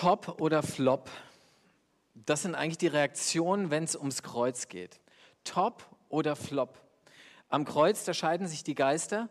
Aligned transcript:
Top 0.00 0.40
oder 0.40 0.62
Flop? 0.62 1.10
Das 2.14 2.40
sind 2.40 2.54
eigentlich 2.54 2.78
die 2.78 2.86
Reaktionen, 2.86 3.70
wenn 3.70 3.84
es 3.84 3.94
ums 3.94 4.22
Kreuz 4.22 4.68
geht. 4.68 4.98
Top 5.44 5.84
oder 6.08 6.36
Flop? 6.36 6.78
Am 7.50 7.66
Kreuz, 7.66 8.04
da 8.04 8.14
scheiden 8.14 8.48
sich 8.48 8.64
die 8.64 8.74
Geister 8.74 9.28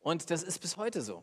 und 0.00 0.30
das 0.30 0.42
ist 0.42 0.58
bis 0.58 0.76
heute 0.76 1.00
so. 1.00 1.22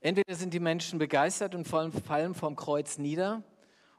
Entweder 0.00 0.34
sind 0.34 0.52
die 0.52 0.58
Menschen 0.58 0.98
begeistert 0.98 1.54
und 1.54 1.68
fallen 1.68 2.34
vom 2.34 2.56
Kreuz 2.56 2.98
nieder 2.98 3.44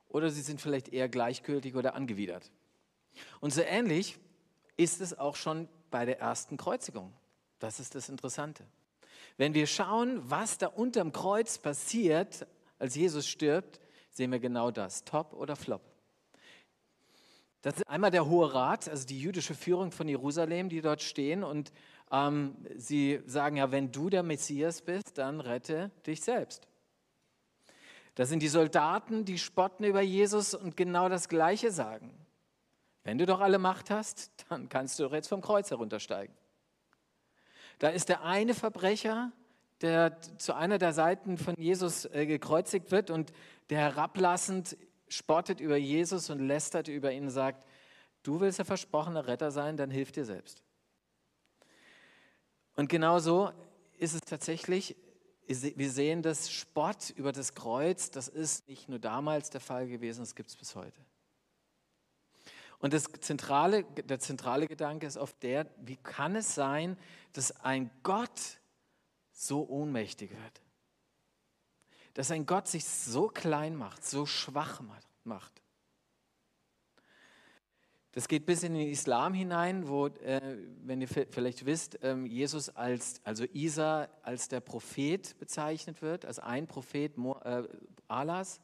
oder 0.10 0.30
sie 0.32 0.42
sind 0.42 0.60
vielleicht 0.60 0.90
eher 0.90 1.08
gleichgültig 1.08 1.78
oder 1.78 1.96
angewidert. 1.96 2.52
Und 3.40 3.54
so 3.54 3.62
ähnlich 3.62 4.18
ist 4.76 5.00
es 5.00 5.18
auch 5.18 5.38
schon 5.38 5.70
bei 5.92 6.04
der 6.04 6.20
ersten 6.20 6.58
Kreuzigung. 6.58 7.14
Das 7.60 7.80
ist 7.80 7.96
das 7.96 8.10
Interessante. 8.10 8.66
Wenn 9.38 9.54
wir 9.54 9.66
schauen, 9.66 10.20
was 10.30 10.58
da 10.58 10.68
unterm 10.68 11.14
Kreuz 11.14 11.58
passiert, 11.58 12.46
als 12.80 12.96
Jesus 12.96 13.28
stirbt, 13.28 13.80
sehen 14.10 14.32
wir 14.32 14.40
genau 14.40 14.72
das, 14.72 15.04
Top 15.04 15.34
oder 15.34 15.56
Flop. 15.56 15.82
Das 17.62 17.78
ist 17.78 17.88
einmal 17.88 18.12
der 18.12 18.28
Hohe 18.28 18.54
Rat, 18.54 18.88
also 18.88 19.08
die 19.08 19.20
jüdische 19.20 19.56
Führung 19.56 19.92
von 19.92 20.08
Jerusalem, 20.08 20.70
die 20.70 20.82
dort 20.82 21.02
stehen 21.02 21.44
und 21.44 21.72
ähm, 22.12 22.56
sie 22.76 23.22
sagen 23.26 23.58
ja, 23.58 23.72
wenn 23.72 23.92
du 23.92 24.10
der 24.10 24.22
Messias 24.22 24.82
bist, 24.82 25.18
dann 25.18 25.42
rette 25.42 25.90
dich 26.06 26.22
selbst. 26.22 26.68
Das 28.14 28.30
sind 28.30 28.42
die 28.42 28.48
Soldaten, 28.48 29.26
die 29.26 29.40
spotten 29.40 29.84
über 29.84 30.02
Jesus 30.02 30.54
und 30.54 30.78
genau 30.78 31.10
das 31.10 31.28
Gleiche 31.28 31.72
sagen. 31.72 32.14
Wenn 33.04 33.18
du 33.18 33.26
doch 33.26 33.42
alle 33.42 33.60
Macht 33.60 33.90
hast, 33.90 34.32
dann 34.50 34.70
kannst 34.70 35.00
du 35.00 35.04
doch 35.04 35.14
jetzt 35.14 35.28
vom 35.28 35.42
Kreuz 35.42 35.70
heruntersteigen. 35.70 36.36
Da 37.80 37.90
ist 37.90 38.10
der 38.10 38.24
eine 38.24 38.54
Verbrecher, 38.54 39.32
der 39.82 40.20
zu 40.38 40.54
einer 40.54 40.78
der 40.78 40.94
Seiten 40.94 41.38
von 41.38 41.56
Jesus 41.58 42.06
äh, 42.06 42.26
gekreuzigt 42.26 42.92
wird 42.92 43.10
und 43.10 43.32
der 43.70 43.80
herablassend 43.80 44.78
spottet 45.08 45.60
über 45.60 45.78
Jesus 45.78 46.30
und 46.30 46.40
lästert 46.40 46.88
über 46.88 47.12
ihn 47.12 47.24
und 47.24 47.30
sagt, 47.30 47.66
du 48.24 48.40
willst 48.40 48.60
der 48.60 48.66
versprochene 48.66 49.28
Retter 49.28 49.52
sein, 49.52 49.78
dann 49.78 49.92
hilf 49.92 50.12
dir 50.12 50.26
selbst. 50.26 50.64
Und 52.76 52.90
genau 52.90 53.20
so 53.20 53.52
ist 53.98 54.14
es 54.14 54.22
tatsächlich. 54.22 54.96
Wir 55.48 55.92
sehen 55.92 56.24
das 56.24 56.52
Spott 56.52 57.12
über 57.12 57.32
das 57.32 57.54
Kreuz, 57.54 58.10
das 58.10 58.28
ist 58.28 58.68
nicht 58.68 58.90
nur 58.90 58.98
damals 58.98 59.52
der 59.52 59.62
Fall 59.62 59.88
gewesen, 59.88 60.22
das 60.22 60.34
gibt 60.34 60.50
es 60.50 60.56
bis 60.56 60.76
heute. 60.76 61.00
Und 62.80 62.94
das 62.94 63.06
zentrale, 63.22 63.84
der 63.84 64.20
zentrale 64.20 64.68
Gedanke 64.68 65.06
ist 65.06 65.18
oft 65.18 65.42
der, 65.44 65.68
wie 65.82 65.98
kann 65.98 66.36
es 66.36 66.56
sein, 66.56 66.98
dass 67.34 67.52
ein 67.62 67.92
Gott 68.04 68.60
so 69.36 69.68
ohnmächtig 69.68 70.32
wird? 70.32 70.62
Dass 72.14 72.32
ein 72.32 72.46
Gott 72.46 72.68
sich 72.68 72.86
so 72.86 73.28
klein 73.28 73.76
macht, 73.76 74.06
so 74.06 74.26
schwach 74.26 74.82
macht. 75.24 75.62
Das 78.14 78.30
geht 78.30 78.46
bis 78.46 78.64
in 78.64 78.74
den 78.74 78.88
Islam 78.88 79.34
hinein, 79.34 79.90
wo, 79.90 80.08
äh, 80.08 80.58
wenn 80.86 81.02
ihr 81.02 81.10
vielleicht 81.10 81.66
wisst, 81.66 82.02
äh, 82.02 82.16
Jesus 82.16 82.70
als, 82.70 83.20
also 83.26 83.44
Isa 83.52 84.08
als 84.24 84.48
der 84.48 84.62
Prophet 84.62 85.38
bezeichnet 85.38 86.02
wird, 86.02 86.24
als 86.24 86.40
ein 86.40 86.66
Prophet 86.66 87.18
Mo, 87.18 87.38
äh, 87.44 87.64
Allahs. 88.08 88.62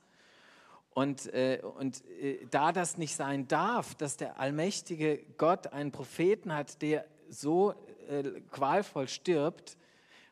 Und, 0.94 1.28
äh, 1.34 1.62
und 1.78 2.02
äh, 2.06 2.46
da 2.50 2.72
das 2.72 2.98
nicht 2.98 3.14
sein 3.14 3.50
darf, 3.50 3.94
dass 3.96 4.16
der 4.16 4.40
allmächtige 4.40 5.18
Gott 5.38 5.68
einen 5.68 5.92
Propheten 5.92 6.54
hat, 6.54 6.82
der 6.82 7.06
so 7.28 7.74
äh, 8.08 8.24
qualvoll 8.52 9.10
stirbt, 9.10 9.76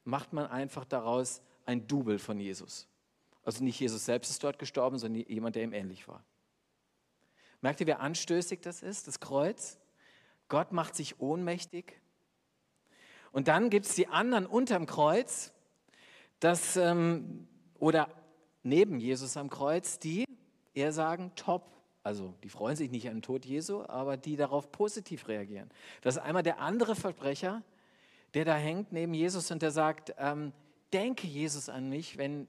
macht 0.09 0.33
man 0.33 0.47
einfach 0.47 0.85
daraus 0.85 1.41
ein 1.65 1.87
Double 1.87 2.19
von 2.19 2.39
Jesus. 2.39 2.87
Also 3.43 3.63
nicht 3.63 3.79
Jesus 3.79 4.05
selbst 4.05 4.29
ist 4.29 4.43
dort 4.43 4.59
gestorben, 4.59 4.97
sondern 4.97 5.23
jemand, 5.27 5.55
der 5.55 5.63
ihm 5.63 5.73
ähnlich 5.73 6.07
war. 6.07 6.23
Merkt 7.61 7.81
ihr, 7.81 7.87
wie 7.87 7.93
anstößig 7.93 8.61
das 8.61 8.81
ist, 8.81 9.07
das 9.07 9.19
Kreuz? 9.19 9.79
Gott 10.47 10.71
macht 10.71 10.95
sich 10.95 11.19
ohnmächtig. 11.19 11.99
Und 13.31 13.47
dann 13.47 13.69
gibt 13.69 13.85
es 13.85 13.95
die 13.95 14.07
anderen 14.07 14.45
unterm 14.45 14.85
Kreuz, 14.85 15.53
das, 16.39 16.77
ähm, 16.77 17.47
oder 17.75 18.09
neben 18.63 18.99
Jesus 18.99 19.37
am 19.37 19.49
Kreuz, 19.49 19.99
die 19.99 20.25
eher 20.73 20.91
sagen, 20.91 21.31
top. 21.35 21.69
Also 22.01 22.33
die 22.43 22.49
freuen 22.49 22.75
sich 22.75 22.89
nicht 22.89 23.07
an 23.07 23.17
den 23.17 23.21
Tod 23.21 23.45
Jesu, 23.45 23.83
aber 23.83 24.17
die 24.17 24.35
darauf 24.35 24.71
positiv 24.71 25.27
reagieren. 25.27 25.69
Das 26.01 26.15
ist 26.15 26.21
einmal 26.21 26.43
der 26.43 26.59
andere 26.59 26.95
Verbrecher, 26.95 27.61
der 28.33 28.45
da 28.45 28.55
hängt 28.55 28.91
neben 28.91 29.13
Jesus 29.13 29.51
und 29.51 29.61
der 29.61 29.71
sagt, 29.71 30.13
ähm, 30.17 30.53
denke 30.93 31.27
Jesus 31.27 31.69
an 31.69 31.89
mich, 31.89 32.17
wenn, 32.17 32.47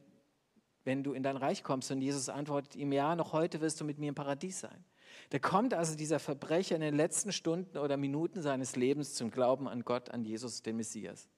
wenn 0.84 1.02
du 1.02 1.12
in 1.12 1.22
dein 1.22 1.36
Reich 1.36 1.62
kommst. 1.62 1.91
Und 1.91 2.00
Jesus 2.00 2.28
antwortet 2.28 2.76
ihm, 2.76 2.92
ja, 2.92 3.16
noch 3.16 3.32
heute 3.32 3.60
wirst 3.60 3.80
du 3.80 3.84
mit 3.84 3.98
mir 3.98 4.08
im 4.08 4.14
Paradies 4.14 4.60
sein. 4.60 4.84
Da 5.30 5.38
kommt 5.38 5.74
also 5.74 5.96
dieser 5.96 6.18
Verbrecher 6.18 6.74
in 6.74 6.80
den 6.80 6.96
letzten 6.96 7.32
Stunden 7.32 7.78
oder 7.78 7.96
Minuten 7.96 8.42
seines 8.42 8.76
Lebens 8.76 9.14
zum 9.14 9.30
Glauben 9.30 9.68
an 9.68 9.84
Gott, 9.84 10.10
an 10.10 10.24
Jesus, 10.24 10.62
den 10.62 10.76
Messias. 10.76 11.28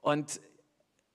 Und 0.00 0.40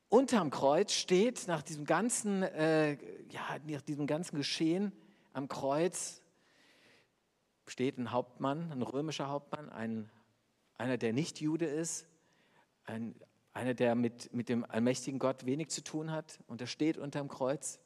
unterm 0.09 0.49
Kreuz 0.49 0.93
steht 0.93 1.47
nach 1.47 1.61
diesem 1.61 1.85
ganzen, 1.85 2.43
äh, 2.43 2.93
ja, 3.29 3.57
nach 3.67 3.81
diesem 3.81 4.07
ganzen 4.07 4.37
Geschehen 4.37 4.91
am 5.33 5.47
Kreuz 5.47 6.21
steht 7.67 7.97
ein 7.97 8.11
Hauptmann, 8.11 8.71
ein 8.71 8.81
römischer 8.81 9.27
Hauptmann, 9.27 9.69
ein, 9.69 10.09
einer, 10.77 10.97
der 10.97 11.13
nicht 11.13 11.41
Jude 11.41 11.65
ist, 11.65 12.07
ein, 12.85 13.15
einer, 13.53 13.73
der 13.73 13.95
mit, 13.95 14.33
mit 14.33 14.49
dem 14.49 14.63
allmächtigen 14.65 15.19
Gott 15.19 15.45
wenig 15.45 15.69
zu 15.69 15.83
tun 15.83 16.11
hat. 16.11 16.39
Und 16.47 16.61
er 16.61 16.67
steht 16.67 16.97
unterm 16.97 17.27
Kreuz 17.27 17.79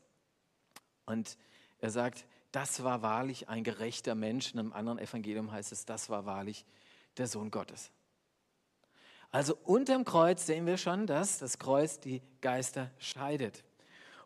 und 1.05 1.37
er 1.79 1.89
sagt, 1.89 2.25
das 2.51 2.83
war 2.83 3.01
wahrlich 3.01 3.49
ein 3.49 3.63
gerechter 3.63 4.15
Mensch. 4.15 4.53
In 4.53 4.59
einem 4.59 4.73
anderen 4.73 4.99
Evangelium 4.99 5.51
heißt 5.51 5.71
es, 5.71 5.85
das 5.85 6.09
war 6.09 6.25
wahrlich 6.25 6.65
der 7.17 7.27
Sohn 7.27 7.49
Gottes. 7.49 7.91
Also 9.31 9.55
unterm 9.63 10.03
Kreuz 10.03 10.45
sehen 10.45 10.65
wir 10.65 10.77
schon, 10.77 11.07
dass 11.07 11.39
das 11.39 11.57
Kreuz 11.57 11.99
die 11.99 12.21
Geister 12.41 12.91
scheidet. 12.99 13.63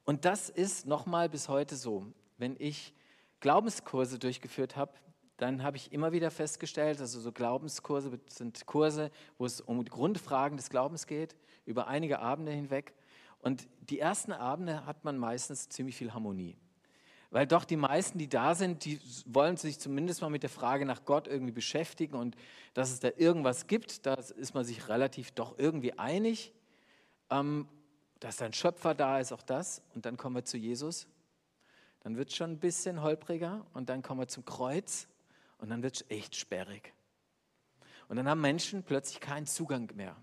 Und 0.03 0.25
das 0.25 0.49
ist 0.49 0.87
nochmal 0.87 1.29
bis 1.29 1.47
heute 1.47 1.75
so. 1.75 2.07
Wenn 2.37 2.55
ich 2.57 2.93
Glaubenskurse 3.39 4.17
durchgeführt 4.17 4.75
habe, 4.75 4.93
dann 5.37 5.63
habe 5.63 5.77
ich 5.77 5.91
immer 5.91 6.11
wieder 6.11 6.31
festgestellt, 6.31 7.01
also 7.01 7.19
so 7.19 7.31
Glaubenskurse 7.31 8.19
sind 8.29 8.65
Kurse, 8.65 9.11
wo 9.37 9.45
es 9.45 9.61
um 9.61 9.83
Grundfragen 9.83 10.57
des 10.57 10.69
Glaubens 10.69 11.07
geht, 11.07 11.35
über 11.65 11.87
einige 11.87 12.19
Abende 12.19 12.51
hinweg. 12.51 12.93
Und 13.39 13.67
die 13.89 13.99
ersten 13.99 14.31
Abende 14.31 14.85
hat 14.85 15.03
man 15.03 15.17
meistens 15.17 15.69
ziemlich 15.69 15.95
viel 15.95 16.13
Harmonie. 16.13 16.55
Weil 17.31 17.47
doch 17.47 17.65
die 17.65 17.75
meisten, 17.75 18.17
die 18.17 18.29
da 18.29 18.55
sind, 18.55 18.85
die 18.85 18.99
wollen 19.25 19.57
sich 19.57 19.79
zumindest 19.79 20.21
mal 20.21 20.29
mit 20.29 20.43
der 20.43 20.49
Frage 20.49 20.85
nach 20.85 21.03
Gott 21.03 21.27
irgendwie 21.27 21.51
beschäftigen 21.51 22.15
und 22.15 22.35
dass 22.73 22.91
es 22.91 23.01
da 23.01 23.09
irgendwas 23.17 23.67
gibt, 23.67 24.05
da 24.05 24.13
ist 24.13 24.53
man 24.53 24.63
sich 24.63 24.87
relativ 24.87 25.31
doch 25.31 25.57
irgendwie 25.57 25.97
einig. 25.99 26.53
Ähm, 27.29 27.67
dass 28.19 28.41
ein 28.41 28.53
Schöpfer 28.53 28.95
da 28.95 29.19
ist, 29.19 29.31
auch 29.31 29.41
das. 29.41 29.81
Und 29.93 30.05
dann 30.05 30.17
kommen 30.17 30.35
wir 30.35 30.45
zu 30.45 30.57
Jesus. 30.57 31.07
Dann 32.01 32.17
wird 32.17 32.29
es 32.29 32.35
schon 32.35 32.51
ein 32.51 32.59
bisschen 32.59 33.01
holpriger 33.01 33.65
und 33.73 33.89
dann 33.89 34.01
kommen 34.01 34.21
wir 34.21 34.27
zum 34.27 34.45
Kreuz 34.45 35.07
und 35.65 35.71
dann 35.71 35.81
wird 35.81 35.95
es 35.95 36.05
echt 36.09 36.35
sperrig. 36.35 36.93
Und 38.07 38.17
dann 38.17 38.29
haben 38.29 38.39
Menschen 38.39 38.83
plötzlich 38.83 39.19
keinen 39.19 39.47
Zugang 39.47 39.91
mehr. 39.95 40.15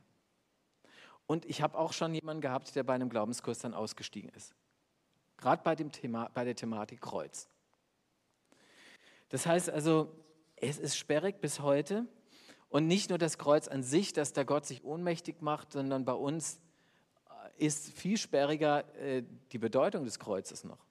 Und 1.27 1.45
ich 1.47 1.63
habe 1.63 1.77
auch 1.77 1.93
schon 1.93 2.15
jemanden 2.15 2.41
gehabt, 2.41 2.77
der 2.77 2.85
bei 2.85 2.95
einem 2.95 3.09
Glaubenskurs 3.09 3.59
dann 3.59 3.75
ausgestiegen 3.75 4.31
ist. 4.37 4.55
Gerade 5.39 5.61
bei, 5.65 5.75
bei 5.75 6.45
der 6.45 6.55
Thematik 6.55 7.01
Kreuz. 7.01 7.49
Das 9.31 9.45
heißt 9.45 9.69
also, 9.69 10.15
es 10.55 10.79
ist 10.79 10.97
sperrig 10.97 11.41
bis 11.41 11.59
heute. 11.59 12.07
Und 12.69 12.87
nicht 12.87 13.11
nur 13.11 13.19
das 13.19 13.37
Kreuz 13.37 13.67
an 13.67 13.83
sich, 13.83 14.13
dass 14.13 14.33
der 14.33 14.45
Gott 14.45 14.65
sich 14.65 14.85
ohnmächtig 14.85 15.43
macht, 15.43 15.73
sondern 15.73 16.05
bei 16.05 16.13
uns 16.13 16.61
äh, 17.59 17.67
ist 17.67 17.93
viel 17.95 18.17
sperriger 18.17 18.85
äh, 18.95 19.25
die 19.51 19.59
Bedeutung 19.59 20.05
des 20.05 20.21
Kreuzes 20.21 20.63
noch. 20.63 20.87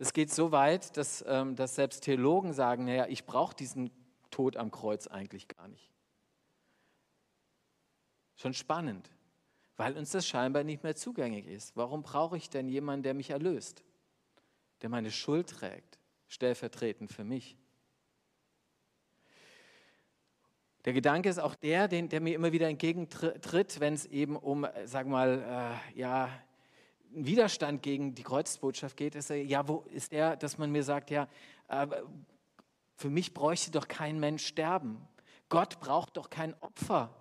Es 0.00 0.12
geht 0.12 0.32
so 0.32 0.50
weit, 0.50 0.96
dass, 0.96 1.24
ähm, 1.28 1.54
dass 1.54 1.76
selbst 1.76 2.02
Theologen 2.02 2.52
sagen, 2.52 2.86
naja, 2.86 3.06
ich 3.06 3.24
brauche 3.24 3.54
diesen 3.54 3.92
Tod 4.32 4.56
am 4.56 4.72
Kreuz 4.72 5.06
eigentlich 5.06 5.46
gar 5.46 5.68
nicht. 5.68 5.92
Schon 8.34 8.54
spannend 8.54 9.08
weil 9.80 9.96
uns 9.96 10.10
das 10.10 10.28
scheinbar 10.28 10.62
nicht 10.62 10.82
mehr 10.82 10.94
zugänglich 10.94 11.46
ist. 11.46 11.74
Warum 11.74 12.02
brauche 12.02 12.36
ich 12.36 12.50
denn 12.50 12.68
jemanden, 12.68 13.02
der 13.02 13.14
mich 13.14 13.30
erlöst, 13.30 13.82
der 14.82 14.90
meine 14.90 15.10
Schuld 15.10 15.48
trägt, 15.48 15.98
stellvertretend 16.28 17.10
für 17.10 17.24
mich? 17.24 17.56
Der 20.84 20.92
Gedanke 20.92 21.30
ist 21.30 21.38
auch 21.38 21.54
der, 21.54 21.88
den, 21.88 22.10
der 22.10 22.20
mir 22.20 22.34
immer 22.34 22.52
wieder 22.52 22.68
entgegentritt, 22.68 23.80
wenn 23.80 23.94
es 23.94 24.04
eben 24.04 24.36
um, 24.36 24.66
sagen 24.84 25.08
wir 25.08 25.16
mal, 25.16 25.80
äh, 25.94 25.98
ja, 25.98 26.28
Widerstand 27.12 27.82
gegen 27.82 28.14
die 28.14 28.22
Kreuzbotschaft 28.22 28.96
geht, 28.96 29.14
ist, 29.14 29.30
ja, 29.30 29.66
wo 29.66 29.84
ist 29.92 30.12
der, 30.12 30.36
dass 30.36 30.58
man 30.58 30.70
mir 30.70 30.84
sagt, 30.84 31.10
ja, 31.10 31.28
äh, 31.68 31.86
für 32.94 33.10
mich 33.10 33.34
bräuchte 33.34 33.70
doch 33.70 33.88
kein 33.88 34.20
Mensch 34.20 34.46
sterben. 34.46 35.06
Gott 35.48 35.80
braucht 35.80 36.16
doch 36.16 36.30
kein 36.30 36.54
Opfer. 36.60 37.14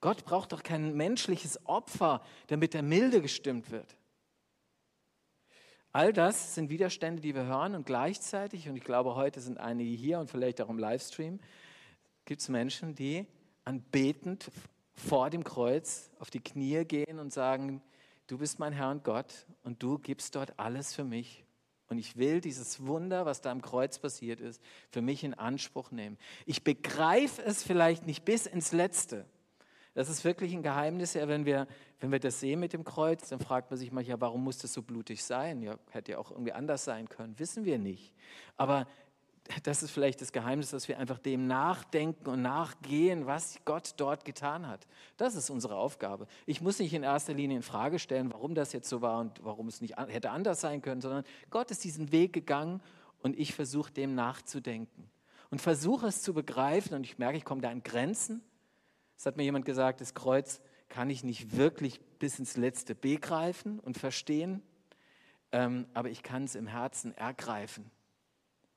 Gott 0.00 0.24
braucht 0.24 0.52
doch 0.52 0.62
kein 0.62 0.94
menschliches 0.96 1.66
Opfer, 1.66 2.22
damit 2.46 2.74
er 2.74 2.82
milde 2.82 3.20
gestimmt 3.20 3.70
wird. 3.70 3.96
All 5.92 6.12
das 6.12 6.54
sind 6.54 6.70
Widerstände, 6.70 7.22
die 7.22 7.34
wir 7.34 7.44
hören 7.44 7.74
und 7.74 7.86
gleichzeitig, 7.86 8.68
und 8.68 8.76
ich 8.76 8.84
glaube, 8.84 9.14
heute 9.14 9.40
sind 9.40 9.58
einige 9.58 9.90
hier 9.90 10.18
und 10.18 10.28
vielleicht 10.28 10.60
auch 10.60 10.68
im 10.68 10.78
Livestream, 10.78 11.40
gibt 12.24 12.40
es 12.40 12.48
Menschen, 12.48 12.94
die 12.94 13.26
anbetend 13.64 14.50
vor 14.94 15.30
dem 15.30 15.44
Kreuz 15.44 16.10
auf 16.18 16.30
die 16.30 16.40
Knie 16.40 16.84
gehen 16.84 17.18
und 17.18 17.32
sagen, 17.32 17.82
du 18.26 18.38
bist 18.38 18.58
mein 18.58 18.72
Herr 18.72 18.90
und 18.90 19.04
Gott 19.04 19.46
und 19.62 19.82
du 19.82 19.98
gibst 19.98 20.34
dort 20.34 20.58
alles 20.58 20.94
für 20.94 21.04
mich. 21.04 21.44
Und 21.88 21.98
ich 21.98 22.16
will 22.16 22.40
dieses 22.40 22.86
Wunder, 22.86 23.26
was 23.26 23.42
da 23.42 23.50
am 23.50 23.60
Kreuz 23.60 23.98
passiert 23.98 24.40
ist, 24.40 24.62
für 24.90 25.02
mich 25.02 25.22
in 25.22 25.34
Anspruch 25.34 25.90
nehmen. 25.90 26.16
Ich 26.46 26.64
begreife 26.64 27.42
es 27.42 27.62
vielleicht 27.62 28.06
nicht 28.06 28.24
bis 28.24 28.46
ins 28.46 28.72
Letzte. 28.72 29.26
Das 29.92 30.08
ist 30.08 30.24
wirklich 30.24 30.52
ein 30.52 30.62
Geheimnis, 30.62 31.14
ja, 31.14 31.28
wenn 31.28 31.46
wir, 31.46 31.68
wenn 32.00 32.10
wir 32.10 32.18
das 32.18 32.40
sehen 32.40 32.58
mit 32.58 32.72
dem 32.72 32.82
Kreuz, 32.82 33.28
dann 33.28 33.38
fragt 33.38 33.70
man 33.70 33.78
sich 33.78 33.92
manchmal, 33.92 34.20
warum 34.20 34.42
muss 34.42 34.58
das 34.58 34.72
so 34.72 34.82
blutig 34.82 35.22
sein? 35.22 35.62
Ja, 35.62 35.78
hätte 35.90 36.12
ja 36.12 36.18
auch 36.18 36.32
irgendwie 36.32 36.52
anders 36.52 36.84
sein 36.84 37.08
können. 37.08 37.38
Wissen 37.38 37.64
wir 37.64 37.78
nicht. 37.78 38.12
Aber 38.56 38.88
das 39.62 39.82
ist 39.82 39.90
vielleicht 39.90 40.20
das 40.22 40.32
Geheimnis, 40.32 40.70
dass 40.70 40.88
wir 40.88 40.98
einfach 40.98 41.18
dem 41.18 41.46
nachdenken 41.46 42.28
und 42.28 42.42
nachgehen, 42.42 43.26
was 43.26 43.58
Gott 43.64 43.94
dort 43.98 44.24
getan 44.24 44.66
hat. 44.66 44.86
Das 45.18 45.34
ist 45.34 45.50
unsere 45.50 45.76
Aufgabe. 45.76 46.26
Ich 46.46 46.62
muss 46.62 46.78
nicht 46.78 46.94
in 46.94 47.02
erster 47.02 47.34
Linie 47.34 47.58
in 47.58 47.62
Frage 47.62 47.98
stellen, 47.98 48.32
warum 48.32 48.54
das 48.54 48.72
jetzt 48.72 48.88
so 48.88 49.02
war 49.02 49.20
und 49.20 49.44
warum 49.44 49.68
es 49.68 49.82
nicht 49.82 49.98
hätte 49.98 50.30
anders 50.30 50.60
sein 50.60 50.80
können, 50.80 51.02
sondern 51.02 51.24
Gott 51.50 51.70
ist 51.70 51.84
diesen 51.84 52.10
Weg 52.10 52.32
gegangen 52.32 52.80
und 53.22 53.38
ich 53.38 53.54
versuche 53.54 53.92
dem 53.92 54.14
nachzudenken 54.14 55.10
und 55.50 55.60
versuche 55.60 56.06
es 56.06 56.22
zu 56.22 56.32
begreifen 56.32 56.94
und 56.94 57.04
ich 57.04 57.18
merke, 57.18 57.36
ich 57.36 57.44
komme 57.44 57.60
da 57.60 57.70
an 57.70 57.82
Grenzen. 57.82 58.42
Es 59.16 59.26
hat 59.26 59.36
mir 59.36 59.44
jemand 59.44 59.66
gesagt, 59.66 60.00
das 60.00 60.14
Kreuz 60.14 60.60
kann 60.88 61.10
ich 61.10 61.22
nicht 61.22 61.56
wirklich 61.56 62.00
bis 62.18 62.38
ins 62.38 62.56
letzte 62.56 62.94
begreifen 62.94 63.78
und 63.78 63.98
verstehen, 63.98 64.62
ähm, 65.52 65.86
aber 65.92 66.08
ich 66.08 66.22
kann 66.22 66.44
es 66.44 66.54
im 66.54 66.66
Herzen 66.66 67.14
ergreifen. 67.16 67.90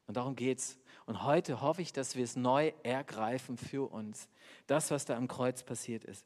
Und 0.07 0.17
darum 0.17 0.35
geht 0.35 0.59
es. 0.59 0.77
Und 1.05 1.23
heute 1.23 1.61
hoffe 1.61 1.81
ich, 1.81 1.93
dass 1.93 2.15
wir 2.15 2.23
es 2.23 2.35
neu 2.35 2.73
ergreifen 2.83 3.57
für 3.57 3.91
uns. 3.91 4.27
Das, 4.65 4.91
was 4.91 5.05
da 5.05 5.15
am 5.15 5.27
Kreuz 5.27 5.63
passiert 5.63 6.03
ist. 6.05 6.25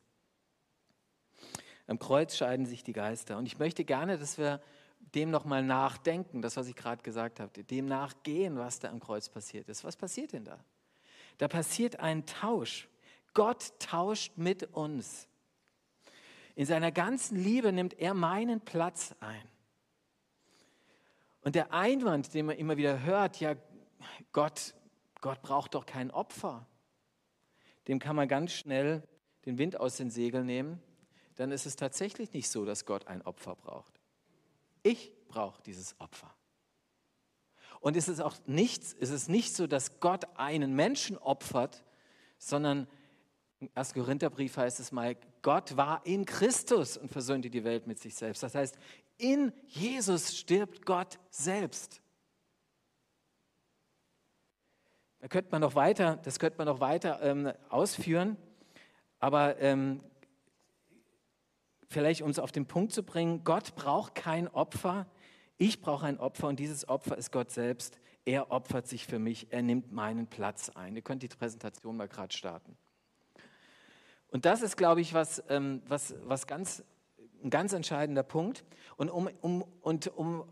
Am 1.87 1.99
Kreuz 1.99 2.37
scheiden 2.37 2.65
sich 2.65 2.83
die 2.83 2.93
Geister. 2.93 3.37
Und 3.37 3.45
ich 3.45 3.59
möchte 3.59 3.83
gerne, 3.83 4.17
dass 4.17 4.37
wir 4.37 4.61
dem 5.15 5.31
nochmal 5.31 5.63
nachdenken, 5.63 6.41
das, 6.41 6.55
was 6.57 6.67
ich 6.67 6.75
gerade 6.75 7.01
gesagt 7.01 7.39
habe, 7.39 7.63
dem 7.63 7.85
nachgehen, 7.87 8.57
was 8.57 8.79
da 8.79 8.89
am 8.89 8.99
Kreuz 8.99 9.29
passiert 9.29 9.67
ist. 9.67 9.83
Was 9.83 9.97
passiert 9.97 10.33
denn 10.33 10.45
da? 10.45 10.63
Da 11.37 11.47
passiert 11.47 11.99
ein 11.99 12.25
Tausch. 12.25 12.87
Gott 13.33 13.73
tauscht 13.79 14.33
mit 14.37 14.63
uns. 14.75 15.27
In 16.55 16.65
seiner 16.65 16.91
ganzen 16.91 17.37
Liebe 17.41 17.71
nimmt 17.71 17.97
er 17.99 18.13
meinen 18.13 18.61
Platz 18.61 19.15
ein. 19.19 19.47
Und 21.43 21.55
der 21.55 21.73
Einwand, 21.73 22.33
den 22.33 22.45
man 22.45 22.57
immer 22.57 22.77
wieder 22.77 23.01
hört, 23.01 23.39
ja, 23.39 23.55
Gott, 24.31 24.75
Gott 25.21 25.41
braucht 25.41 25.75
doch 25.75 25.85
kein 25.85 26.11
Opfer. 26.11 26.67
Dem 27.87 27.99
kann 27.99 28.15
man 28.15 28.27
ganz 28.27 28.51
schnell 28.53 29.07
den 29.45 29.57
Wind 29.57 29.79
aus 29.79 29.97
den 29.97 30.11
Segeln 30.11 30.45
nehmen. 30.45 30.81
Dann 31.35 31.51
ist 31.51 31.65
es 31.65 31.75
tatsächlich 31.75 32.33
nicht 32.33 32.49
so, 32.49 32.65
dass 32.65 32.85
Gott 32.85 33.07
ein 33.07 33.21
Opfer 33.21 33.55
braucht. 33.55 33.99
Ich 34.83 35.11
brauche 35.27 35.61
dieses 35.63 35.99
Opfer. 35.99 36.33
Und 37.79 37.97
ist 37.97 38.07
es 38.07 38.19
auch 38.19 38.35
nichts, 38.45 38.93
ist 38.93 39.09
es 39.09 39.27
nicht 39.27 39.55
so, 39.55 39.65
dass 39.65 39.99
Gott 39.99 40.25
einen 40.37 40.75
Menschen 40.75 41.17
opfert, 41.17 41.83
sondern 42.37 42.87
im 43.59 43.69
1. 43.75 43.93
Korintherbrief 43.93 44.57
heißt 44.57 44.79
es 44.79 44.91
mal, 44.91 45.15
Gott 45.41 45.77
war 45.77 46.05
in 46.05 46.25
Christus 46.25 46.97
und 46.97 47.11
versöhnte 47.11 47.49
die 47.49 47.63
Welt 47.63 47.87
mit 47.87 47.99
sich 47.99 48.15
selbst. 48.15 48.43
Das 48.43 48.55
heißt, 48.55 48.77
in 49.17 49.51
Jesus 49.67 50.37
stirbt 50.37 50.85
Gott 50.85 51.19
selbst. 51.29 52.01
Da 55.21 55.27
könnte 55.27 55.51
man 55.51 55.61
noch 55.61 55.75
weiter, 55.75 56.17
das 56.23 56.39
könnte 56.39 56.57
man 56.57 56.65
noch 56.65 56.79
weiter 56.79 57.21
ähm, 57.21 57.53
ausführen, 57.69 58.37
aber 59.19 59.59
ähm, 59.59 60.01
vielleicht 61.87 62.23
um 62.23 62.31
es 62.31 62.39
auf 62.39 62.51
den 62.51 62.65
Punkt 62.65 62.91
zu 62.91 63.03
bringen, 63.03 63.43
Gott 63.43 63.75
braucht 63.75 64.15
kein 64.15 64.47
Opfer, 64.47 65.05
ich 65.59 65.79
brauche 65.79 66.07
ein 66.07 66.19
Opfer 66.19 66.47
und 66.47 66.59
dieses 66.59 66.89
Opfer 66.89 67.15
ist 67.19 67.31
Gott 67.31 67.51
selbst. 67.51 67.99
Er 68.25 68.49
opfert 68.49 68.87
sich 68.87 69.05
für 69.05 69.19
mich, 69.19 69.51
er 69.51 69.61
nimmt 69.61 69.91
meinen 69.91 70.25
Platz 70.25 70.69
ein. 70.69 70.95
Ihr 70.95 71.03
könnt 71.03 71.21
die 71.21 71.27
Präsentation 71.27 71.97
mal 71.97 72.07
gerade 72.07 72.35
starten. 72.35 72.75
Und 74.29 74.45
das 74.45 74.63
ist, 74.63 74.75
glaube 74.75 75.01
ich, 75.01 75.13
was, 75.13 75.43
ähm, 75.49 75.83
was, 75.87 76.15
was 76.23 76.47
ganz, 76.47 76.83
ein 77.43 77.51
ganz 77.51 77.73
entscheidender 77.73 78.23
Punkt. 78.23 78.63
Und 78.97 79.09
um, 79.11 79.29
um, 79.41 79.63
und 79.81 80.07
um 80.17 80.45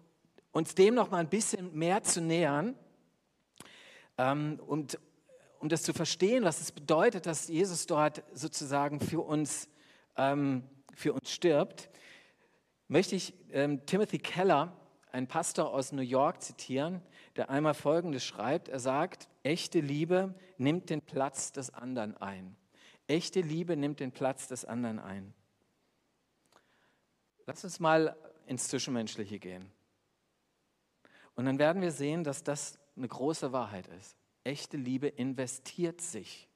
uns 0.52 0.76
dem 0.76 0.94
noch 0.94 1.10
mal 1.10 1.18
ein 1.18 1.30
bisschen 1.30 1.74
mehr 1.74 2.04
zu 2.04 2.22
nähern, 2.22 2.76
und 4.20 5.00
um 5.60 5.70
das 5.70 5.84
zu 5.84 5.94
verstehen, 5.94 6.44
was 6.44 6.60
es 6.60 6.72
bedeutet, 6.72 7.26
dass 7.26 7.48
Jesus 7.48 7.86
dort 7.86 8.24
sozusagen 8.34 9.00
für 9.00 9.22
uns, 9.22 9.70
ähm, 10.18 10.64
für 10.94 11.14
uns 11.14 11.32
stirbt, 11.32 11.90
möchte 12.88 13.16
ich 13.16 13.34
ähm, 13.52 13.86
Timothy 13.86 14.20
Keller, 14.20 14.76
einen 15.12 15.28
Pastor 15.28 15.74
aus 15.74 15.92
New 15.92 16.02
York, 16.02 16.42
zitieren, 16.42 17.02
der 17.36 17.50
einmal 17.50 17.74
Folgendes 17.74 18.26
schreibt. 18.26 18.68
Er 18.68 18.80
sagt, 18.80 19.28
echte 19.44 19.80
Liebe 19.80 20.36
nimmt 20.58 20.90
den 20.90 21.02
Platz 21.02 21.52
des 21.52 21.74
anderen 21.74 22.16
ein. 22.18 22.56
Echte 23.08 23.42
Liebe 23.42 23.76
nimmt 23.76 24.00
den 24.00 24.12
Platz 24.12 24.48
des 24.48 24.66
anderen 24.66 25.00
ein. 25.00 25.34
Lass 27.46 27.64
uns 27.64 27.80
mal 27.80 28.16
ins 28.46 28.68
Zwischenmenschliche 28.68 29.40
gehen. 29.40 29.72
Und 31.36 31.46
dann 31.46 31.58
werden 31.58 31.82
wir 31.82 31.92
sehen, 31.92 32.24
dass 32.24 32.44
das 32.44 32.79
eine 33.00 33.08
große 33.08 33.52
Wahrheit 33.52 33.88
ist. 33.88 34.16
Echte 34.44 34.78
Liebe 34.78 35.08
investiert 35.08 36.02
sich. 36.02 36.48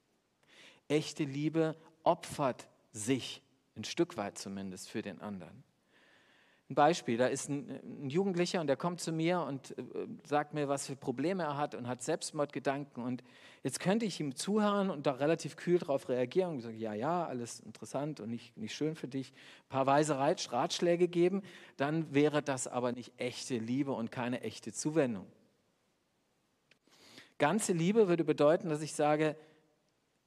Echte 0.88 1.24
Liebe 1.24 1.76
opfert 2.04 2.68
sich, 2.92 3.42
ein 3.76 3.84
Stück 3.84 4.18
weit 4.18 4.38
zumindest, 4.38 4.90
für 4.90 5.02
den 5.02 5.20
anderen. 5.22 5.64
Ein 6.70 6.76
Beispiel, 6.76 7.18
da 7.18 7.28
ist 7.28 7.50
ein, 7.50 8.10
Jugendlicher 8.10 8.62
und 8.62 8.68
der 8.68 8.78
kommt 8.78 9.02
zu 9.02 9.12
mir 9.12 9.42
und 9.42 9.78
äh, 9.78 9.84
sagt 10.26 10.54
mir, 10.54 10.68
was 10.68 10.88
für 10.88 10.96
Probleme 10.96 11.44
er 11.44 11.58
hat 11.58 11.76
und 11.76 11.88
hat 11.88 12.02
Selbstmordgedanken. 12.02 13.04
Und 13.04 13.24
jetzt 13.64 13.80
könnte 13.80 14.06
ich 14.06 14.20
ihm 14.20 14.36
zuhören 14.36 14.90
und 14.90 15.06
da 15.06 15.12
relativ 15.12 15.56
kühl 15.56 15.78
darauf 15.78 16.10
reagieren 16.10 16.54
und 16.54 16.62
sagen, 16.62 16.78
ja, 16.78 16.94
ja, 16.94 17.26
alles 17.26 17.60
interessant 17.60 18.22
und 18.22 18.30
nicht, 18.30 18.58
nicht 18.58 18.74
schön 18.74 18.96
für 18.96 19.08
dich, 19.08 19.34
ein 19.34 19.70
paar 19.70 19.86
weise 19.86 20.18
Ratschläge 20.18 21.08
geben, 21.08 21.44
dann 21.78 22.14
wäre 22.14 22.42
das 22.42 22.68
aber 22.68 22.92
nicht 22.92 23.12
echte 23.18 23.58
Liebe 23.58 23.92
und 23.92 24.12
keine 24.12 24.42
echte 24.42 24.72
Zuwendung. 24.72 25.28
Ganze 27.38 27.74
Liebe 27.74 28.08
würde 28.08 28.24
bedeuten, 28.24 28.70
dass 28.70 28.82
ich 28.82 28.94
sage, 28.94 29.36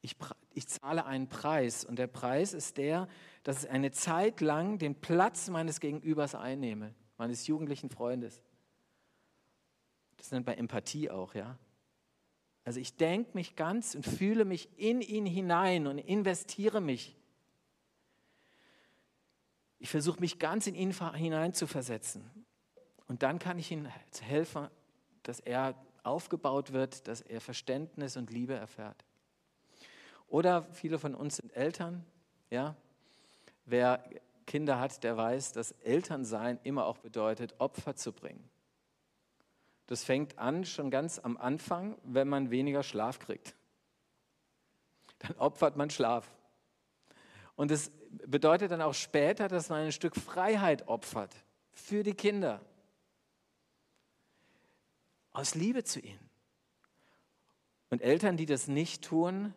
ich, 0.03 0.17
ich, 0.55 0.69
zahle 0.69 1.07
einen 1.07 1.29
Preis 1.29 1.85
und 1.85 1.99
der 1.99 2.07
Preis 2.07 2.53
ist 2.53 2.77
der, 2.77 3.09
dass 3.43 3.65
ich 3.65 3.71
eine 3.71 3.91
Zeit 3.91 4.41
lang 4.41 4.79
den 4.79 4.95
Platz 4.95 5.49
meines 5.49 5.81
Gegenübers 5.81 6.35
einnehme, 6.35 6.95
meines 7.17 7.47
jugendlichen 7.47 7.91
Freundes. 7.91 8.43
Das 10.17 10.31
nennt 10.31 10.47
man 10.47 10.57
Empathie 10.57 11.11
auch, 11.11 11.35
ja. 11.35 11.59
Also 12.65 12.81
ich 12.81 12.97
denke 12.97 13.31
mich 13.35 13.55
ganz 13.55 13.95
und 13.95 14.05
fühle 14.05 14.45
mich 14.45 14.69
in 14.77 15.01
ihn 15.01 15.25
hinein 15.25 15.87
und 15.87 15.99
investiere 15.99 16.81
mich. 16.81 17.17
Ich 19.79 19.89
versuche 19.89 20.21
mich 20.21 20.39
ganz 20.39 20.67
in 20.67 20.75
ihn 20.75 20.93
hinein 21.15 21.55
zu 21.55 21.69
versetzen. 21.69 22.29
Und 23.07 23.23
dann 23.23 23.39
kann 23.39 23.59
ich 23.59 23.71
ihm 23.71 23.87
helfen, 24.21 24.69
dass 25.23 25.39
er 25.39 25.75
aufgebaut 26.07 26.73
wird, 26.73 27.09
dass 27.09 27.21
er 27.21 27.41
Verständnis 27.41 28.17
und 28.17 28.31
Liebe 28.31 28.55
erfährt. 28.55 29.05
Oder 30.29 30.63
viele 30.63 30.99
von 30.99 31.15
uns 31.15 31.37
sind 31.37 31.55
Eltern. 31.55 32.05
Ja? 32.51 32.77
Wer 33.65 34.03
Kinder 34.47 34.79
hat, 34.79 35.03
der 35.05 35.17
weiß, 35.17 35.53
dass 35.53 35.73
Elternsein 35.73 36.59
immer 36.63 36.87
auch 36.87 36.99
bedeutet, 36.99 37.55
Opfer 37.59 37.97
zu 37.97 38.13
bringen. 38.13 38.49
Das 39.87 40.03
fängt 40.05 40.39
an 40.39 40.65
schon 40.65 40.91
ganz 40.91 41.19
am 41.19 41.37
Anfang, 41.37 41.97
wenn 42.03 42.29
man 42.29 42.51
weniger 42.51 42.83
Schlaf 42.83 43.19
kriegt. 43.19 43.55
Dann 45.19 45.37
opfert 45.37 45.77
man 45.77 45.91
Schlaf. 45.91 46.31
Und 47.55 47.71
es 47.71 47.91
bedeutet 48.27 48.71
dann 48.71 48.83
auch 48.83 48.95
später, 48.95 49.49
dass 49.49 49.69
man 49.69 49.85
ein 49.85 49.93
Stück 49.93 50.17
Freiheit 50.17 50.89
opfert 50.89 51.35
für 51.73 52.03
die 52.03 52.15
Kinder 52.15 52.61
aus 55.37 55.55
Liebe 55.55 55.85
zu 55.85 56.01
ihnen. 56.01 56.31
Und 57.91 58.03
Eltern, 58.03 58.37
die 58.37 58.47
das 58.47 58.69
nicht 58.69 59.05
tun, 59.05 59.55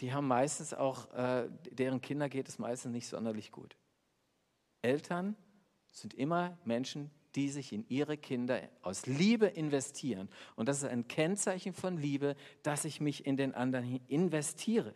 die 0.00 0.12
haben 0.12 0.28
meistens 0.28 0.72
auch, 0.72 1.12
äh, 1.12 1.48
deren 1.70 2.00
Kinder 2.00 2.28
geht 2.28 2.48
es 2.48 2.58
meistens 2.58 2.92
nicht 2.92 3.08
sonderlich 3.08 3.50
gut. 3.50 3.76
Eltern 4.82 5.36
sind 5.92 6.14
immer 6.14 6.56
Menschen, 6.64 7.10
die 7.34 7.48
sich 7.48 7.72
in 7.72 7.84
ihre 7.88 8.16
Kinder 8.16 8.60
aus 8.82 9.06
Liebe 9.06 9.46
investieren. 9.46 10.28
Und 10.56 10.68
das 10.68 10.78
ist 10.78 10.88
ein 10.88 11.08
Kennzeichen 11.08 11.72
von 11.72 11.96
Liebe, 11.96 12.36
dass 12.62 12.84
ich 12.84 13.00
mich 13.00 13.26
in 13.26 13.36
den 13.36 13.54
anderen 13.54 14.00
investiere. 14.06 14.94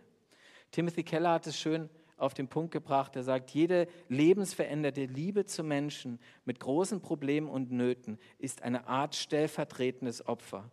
Timothy 0.70 1.02
Keller 1.02 1.32
hat 1.32 1.46
es 1.46 1.58
schön 1.58 1.90
auf 2.22 2.34
den 2.34 2.48
Punkt 2.48 2.72
gebracht. 2.72 3.16
Er 3.16 3.22
sagt, 3.22 3.50
jede 3.50 3.88
lebensveränderte 4.08 5.04
Liebe 5.04 5.44
zu 5.44 5.62
Menschen 5.62 6.18
mit 6.44 6.60
großen 6.60 7.00
Problemen 7.00 7.48
und 7.48 7.70
Nöten 7.70 8.18
ist 8.38 8.62
eine 8.62 8.86
Art 8.86 9.14
stellvertretendes 9.14 10.26
Opfer. 10.26 10.70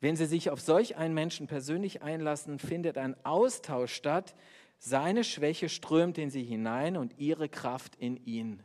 Wenn 0.00 0.16
Sie 0.16 0.26
sich 0.26 0.50
auf 0.50 0.60
solch 0.60 0.96
einen 0.96 1.14
Menschen 1.14 1.46
persönlich 1.46 2.02
einlassen, 2.02 2.58
findet 2.58 2.98
ein 2.98 3.16
Austausch 3.24 3.94
statt. 3.94 4.34
Seine 4.78 5.24
Schwäche 5.24 5.68
strömt 5.68 6.18
in 6.18 6.28
Sie 6.30 6.44
hinein 6.44 6.96
und 6.96 7.18
Ihre 7.18 7.48
Kraft 7.48 7.96
in 7.96 8.16
ihn. 8.26 8.62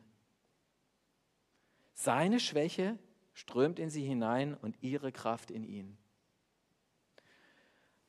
Seine 1.94 2.40
Schwäche 2.40 2.98
strömt 3.34 3.80
in 3.80 3.90
Sie 3.90 4.04
hinein 4.04 4.54
und 4.54 4.76
Ihre 4.82 5.12
Kraft 5.12 5.50
in 5.50 5.64
ihn. 5.64 5.98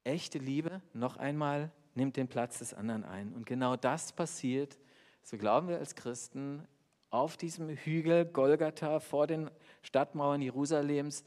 Echte 0.02 0.38
Liebe, 0.38 0.80
noch 0.92 1.16
einmal, 1.18 1.70
nimmt 1.94 2.16
den 2.16 2.28
Platz 2.28 2.58
des 2.58 2.74
anderen 2.74 3.04
ein. 3.04 3.32
Und 3.32 3.46
genau 3.46 3.76
das 3.76 4.12
passiert, 4.12 4.78
so 5.22 5.36
glauben 5.36 5.68
wir 5.68 5.78
als 5.78 5.94
Christen, 5.94 6.66
auf 7.10 7.36
diesem 7.36 7.68
Hügel 7.68 8.24
Golgatha 8.24 9.00
vor 9.00 9.26
den 9.26 9.50
Stadtmauern 9.82 10.42
Jerusalems, 10.42 11.24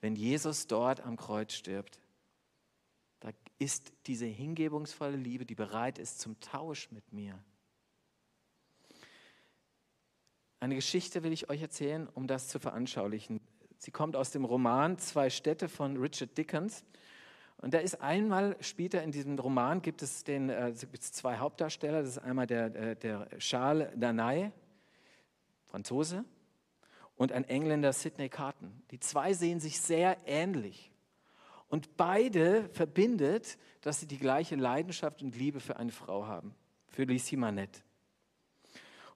wenn 0.00 0.16
Jesus 0.16 0.66
dort 0.66 1.00
am 1.00 1.16
Kreuz 1.16 1.52
stirbt. 1.52 2.00
Da 3.20 3.30
ist 3.58 3.92
diese 4.06 4.26
hingebungsvolle 4.26 5.16
Liebe, 5.16 5.46
die 5.46 5.54
bereit 5.54 5.98
ist 5.98 6.20
zum 6.20 6.38
Tausch 6.40 6.90
mit 6.90 7.12
mir. 7.12 7.38
Eine 10.58 10.74
Geschichte 10.74 11.22
will 11.22 11.32
ich 11.32 11.48
euch 11.50 11.62
erzählen, 11.62 12.08
um 12.14 12.26
das 12.26 12.48
zu 12.48 12.58
veranschaulichen. 12.58 13.40
Sie 13.78 13.90
kommt 13.90 14.16
aus 14.16 14.30
dem 14.30 14.44
Roman 14.44 14.98
Zwei 14.98 15.30
Städte 15.30 15.68
von 15.68 15.96
Richard 15.96 16.36
Dickens. 16.36 16.84
Und 17.58 17.72
da 17.72 17.78
ist 17.78 18.00
einmal 18.02 18.56
später 18.60 19.02
in 19.02 19.12
diesem 19.12 19.38
Roman 19.38 19.80
gibt 19.80 20.02
es, 20.02 20.24
den, 20.24 20.50
äh, 20.50 20.74
zwei 20.74 21.38
Hauptdarsteller. 21.38 22.02
Das 22.02 22.10
ist 22.10 22.18
einmal 22.18 22.46
der, 22.46 22.74
äh, 22.74 22.96
der 22.96 23.28
Charles 23.38 23.88
Danay, 23.96 24.52
Franzose, 25.64 26.24
und 27.16 27.32
ein 27.32 27.44
Engländer 27.44 27.92
Sidney 27.92 28.28
Carton. 28.28 28.82
Die 28.90 29.00
zwei 29.00 29.32
sehen 29.32 29.58
sich 29.58 29.80
sehr 29.80 30.18
ähnlich. 30.26 30.92
Und 31.68 31.96
beide 31.96 32.68
verbindet, 32.70 33.58
dass 33.80 34.00
sie 34.00 34.06
die 34.06 34.18
gleiche 34.18 34.54
Leidenschaft 34.54 35.22
und 35.22 35.34
Liebe 35.36 35.60
für 35.60 35.76
eine 35.76 35.90
Frau 35.90 36.26
haben, 36.26 36.54
für 36.88 37.04
Lucie 37.04 37.36
Manette. 37.36 37.80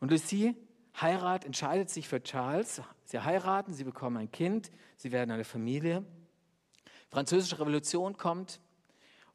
Und 0.00 0.10
Lucie 0.10 0.56
heiratet, 1.00 1.46
entscheidet 1.46 1.90
sich 1.90 2.08
für 2.08 2.22
Charles. 2.22 2.82
Sie 3.04 3.20
heiraten, 3.20 3.72
sie 3.72 3.84
bekommen 3.84 4.16
ein 4.16 4.32
Kind, 4.32 4.70
sie 4.96 5.12
werden 5.12 5.30
eine 5.30 5.44
Familie. 5.44 6.04
Französische 7.10 7.58
Revolution 7.58 8.16
kommt 8.16 8.60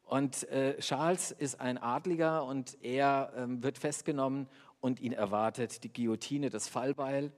und 0.02 0.48
äh, 0.48 0.78
Charles 0.78 1.30
ist 1.30 1.60
ein 1.60 1.78
Adliger 1.78 2.44
und 2.44 2.76
er 2.82 3.32
ähm, 3.36 3.62
wird 3.62 3.78
festgenommen 3.78 4.48
und 4.80 5.00
ihn 5.00 5.12
erwartet 5.12 5.84
die 5.84 5.92
Guillotine, 5.92 6.50
das 6.50 6.68
Fallbeil. 6.68 7.32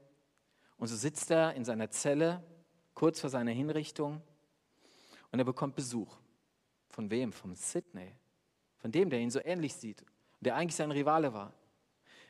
Und 0.77 0.87
so 0.89 0.97
sitzt 0.97 1.31
er 1.31 1.55
in 1.55 1.65
seiner 1.65 1.91
Zelle 1.91 2.43
kurz 2.95 3.21
vor 3.21 3.31
seiner 3.31 3.51
Hinrichtung 3.51 4.23
und 5.31 5.39
er 5.39 5.45
bekommt 5.45 5.77
Besuch. 5.77 6.17
Von 6.89 7.11
wem? 7.11 7.33
Vom 7.33 7.55
Sidney. 7.55 8.15
Von 8.79 8.93
dem, 8.93 9.11
der 9.11 9.21
ihn 9.21 9.31
so 9.31 9.41
ähnlich 9.45 9.75
sieht 9.75 10.05
der 10.41 10.57
eigentlich 10.57 10.77
sein 10.77 10.91
Rivale 10.91 11.33
war. 11.33 11.53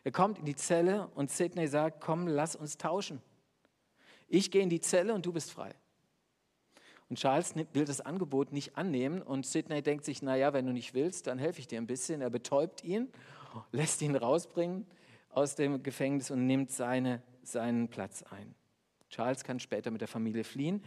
Er 0.05 0.13
kommt 0.13 0.39
in 0.39 0.45
die 0.45 0.57
Zelle 0.57 1.09
und 1.09 1.31
Sidney 1.31 1.67
sagt, 1.67 2.01
komm, 2.01 2.27
lass 2.27 2.57
uns 2.57 2.79
tauschen. 2.79 3.21
Ich 4.29 4.51
gehe 4.51 4.63
in 4.63 4.71
die 4.71 4.81
Zelle 4.81 5.15
und 5.15 5.27
du 5.27 5.33
bist 5.33 5.51
frei. 5.51 5.75
Und 7.09 7.19
Charles 7.19 7.55
will 7.73 7.85
das 7.85 8.01
Angebot 8.01 8.53
nicht 8.53 8.77
annehmen 8.77 9.23
und 9.23 9.47
Sidney 9.47 9.83
denkt 9.83 10.05
sich, 10.05 10.21
naja, 10.21 10.53
wenn 10.53 10.67
du 10.67 10.73
nicht 10.73 10.93
willst, 10.93 11.27
dann 11.27 11.39
helfe 11.39 11.61
ich 11.61 11.67
dir 11.67 11.81
ein 11.81 11.87
bisschen. 11.87 12.21
Er 12.21 12.31
betäubt 12.31 12.85
ihn, 12.85 13.09
lässt 13.73 14.03
ihn 14.03 14.15
rausbringen 14.15 14.87
aus 15.31 15.55
dem 15.55 15.83
Gefängnis 15.83 16.31
und 16.31 16.47
nimmt 16.47 16.71
seine, 16.71 17.23
seinen 17.43 17.89
Platz 17.89 18.23
ein. 18.25 18.55
Charles 19.09 19.43
kann 19.43 19.59
später 19.59 19.91
mit 19.91 20.03
der 20.03 20.09
Familie 20.09 20.45
fliehen. 20.45 20.83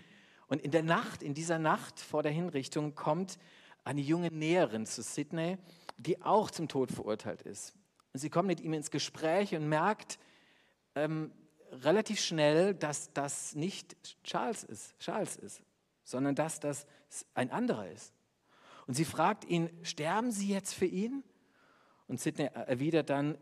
Und 0.47 0.61
in 0.61 0.71
der 0.71 0.83
Nacht, 0.83 1.23
in 1.23 1.33
dieser 1.33 1.57
Nacht 1.57 1.99
vor 1.99 2.21
der 2.21 2.31
Hinrichtung, 2.31 2.93
kommt 2.93 3.39
eine 3.83 4.01
junge 4.01 4.27
Näherin 4.27 4.85
zu 4.85 5.01
Sidney, 5.01 5.57
die 5.97 6.21
auch 6.21 6.51
zum 6.51 6.67
Tod 6.67 6.91
verurteilt 6.91 7.41
ist. 7.41 7.73
Und 8.13 8.19
sie 8.19 8.29
kommt 8.29 8.47
mit 8.47 8.59
ihm 8.59 8.73
ins 8.73 8.91
Gespräch 8.91 9.55
und 9.55 9.67
merkt 9.67 10.19
ähm, 10.95 11.31
relativ 11.71 12.19
schnell, 12.19 12.75
dass 12.75 13.13
das 13.13 13.55
nicht 13.55 13.95
Charles 14.23 14.63
ist, 14.63 14.99
Charles 14.99 15.37
ist, 15.37 15.63
sondern 16.03 16.35
dass 16.35 16.59
das 16.59 16.87
ein 17.33 17.51
anderer 17.51 17.89
ist. 17.89 18.13
Und 18.87 18.95
sie 18.95 19.05
fragt 19.05 19.45
ihn, 19.45 19.69
sterben 19.83 20.31
Sie 20.31 20.49
jetzt 20.49 20.73
für 20.73 20.85
ihn? 20.85 21.23
Und 22.07 22.19
Sidney 22.19 22.49
erwidert 22.53 23.09
dann, 23.09 23.37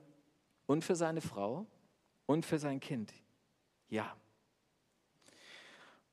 und 0.70 0.84
für 0.84 0.96
seine 0.96 1.22
Frau 1.22 1.66
und 2.28 2.46
für 2.46 2.60
sein 2.60 2.80
Kind. 2.80 3.12
Ja. 3.90 4.16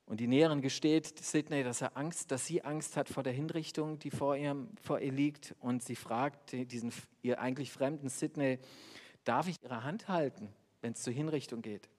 Und 0.07 0.19
die 0.19 0.27
Näherin 0.29 0.63
gesteht 0.63 1.19
Sidney, 1.19 1.63
dass, 1.63 1.83
er 1.83 1.95
Angst, 1.99 2.31
dass 2.31 2.47
sie 2.47 2.63
Angst 2.63 2.97
hat 2.97 3.11
vor 3.11 3.23
der 3.23 3.35
Hinrichtung, 3.35 3.99
die 3.99 4.11
vor 4.11 4.35
ihr, 4.35 4.57
vor 4.81 5.01
ihr 5.01 5.13
liegt. 5.13 5.55
Und 5.61 5.83
sie 5.83 5.95
fragt 5.95 6.53
diesen 6.53 6.91
ihr 7.21 7.39
eigentlich 7.39 7.71
fremden 7.71 8.09
Sidney, 8.09 8.59
darf 9.25 9.47
ich 9.47 9.63
ihre 9.63 9.85
Hand 9.85 10.09
halten, 10.09 10.49
wenn 10.81 10.93
es 10.93 11.03
zur 11.03 11.13
Hinrichtung 11.13 11.61
geht? 11.61 11.91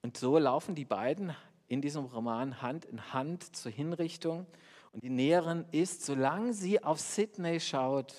Und 0.00 0.16
so 0.16 0.38
laufen 0.38 0.74
die 0.74 0.86
beiden 0.86 1.36
in 1.68 1.80
diesem 1.80 2.04
Roman 2.04 2.62
Hand 2.62 2.84
in 2.84 3.12
Hand 3.12 3.56
zur 3.56 3.72
Hinrichtung. 3.72 4.46
Und 4.92 5.02
die 5.02 5.10
Näherin 5.10 5.64
ist, 5.72 6.04
solange 6.04 6.52
sie 6.52 6.82
auf 6.82 7.00
Sydney 7.00 7.60
schaut, 7.60 8.14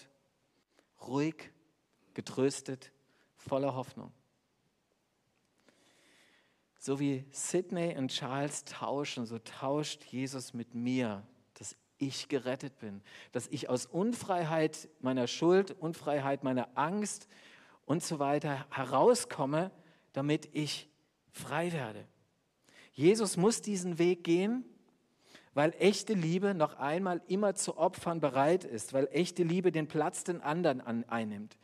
ruhig, 1.07 1.51
getröstet, 2.13 2.91
voller 3.35 3.75
Hoffnung. 3.75 4.11
So 6.79 6.99
wie 6.99 7.25
Sydney 7.31 7.97
und 7.97 8.09
Charles 8.09 8.63
tauschen, 8.63 9.25
so 9.25 9.39
tauscht 9.39 10.03
Jesus 10.05 10.53
mit 10.53 10.75
mir, 10.75 11.25
dass 11.55 11.75
ich 11.97 12.27
gerettet 12.27 12.77
bin, 12.79 13.01
dass 13.31 13.47
ich 13.47 13.69
aus 13.69 13.85
Unfreiheit 13.85 14.87
meiner 14.99 15.27
Schuld, 15.27 15.71
Unfreiheit 15.71 16.43
meiner 16.43 16.69
Angst 16.77 17.27
und 17.85 18.03
so 18.03 18.19
weiter 18.19 18.67
herauskomme, 18.69 19.71
damit 20.13 20.49
ich 20.53 20.89
frei 21.31 21.73
werde. 21.73 22.07
Jesus 22.97 23.37
muss 23.37 23.61
diesen 23.61 23.99
Weg 23.99 24.23
gehen, 24.23 24.65
weil 25.53 25.71
echte 25.77 26.13
Liebe 26.13 26.55
noch 26.55 26.77
einmal 26.77 27.21
immer 27.27 27.53
zu 27.53 27.77
Opfern 27.77 28.19
bereit 28.19 28.63
ist, 28.63 28.91
weil 28.91 29.07
echte 29.11 29.43
Liebe 29.43 29.71
den 29.71 29.87
Platz 29.87 30.23
den 30.23 30.41
anderen 30.41 30.81
an, 30.81 31.03
einnimmt. 31.07 31.59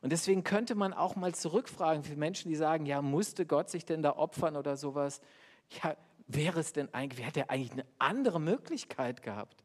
Und 0.00 0.10
deswegen 0.10 0.42
könnte 0.42 0.74
man 0.74 0.92
auch 0.92 1.14
mal 1.14 1.36
zurückfragen 1.36 2.02
für 2.02 2.16
Menschen, 2.16 2.48
die 2.48 2.56
sagen, 2.56 2.84
ja, 2.84 3.00
musste 3.00 3.46
Gott 3.46 3.70
sich 3.70 3.84
denn 3.84 4.02
da 4.02 4.16
opfern 4.16 4.56
oder 4.56 4.76
sowas? 4.76 5.20
Ja, 5.80 5.96
wäre 6.26 6.58
es 6.58 6.72
denn 6.72 6.92
eigentlich, 6.92 7.24
hätte 7.24 7.40
er 7.42 7.50
eigentlich 7.50 7.72
eine 7.72 7.86
andere 8.00 8.40
Möglichkeit 8.40 9.22
gehabt? 9.22 9.61